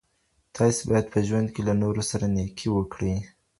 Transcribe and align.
تاسي 0.55 0.81
باید 0.89 1.05
په 1.13 1.19
ژوند 1.27 1.47
کي 1.55 1.61
له 1.67 1.73
نورو 1.81 2.01
سره 2.11 2.25
نېکي 2.35 2.67
وکړئ. 2.71 3.15